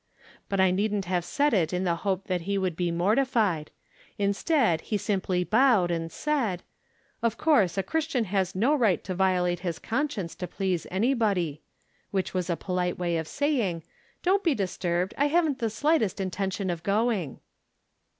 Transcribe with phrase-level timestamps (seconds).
[0.49, 3.69] But I needn't have said it in the hope that he would be mortified;
[4.17, 6.63] instead, he simply bowed, and said:"
[7.21, 10.31] Of course a Christian has no right to violate 222 From Different
[10.81, 10.81] Standpoints.
[10.81, 11.61] his conscience to please anyhody"
[12.11, 13.83] whicli was a polite way of saying,"
[14.23, 17.39] Don't be disturbed, I haven't the slightest intention of going."